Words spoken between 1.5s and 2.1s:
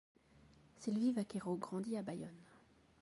grandit à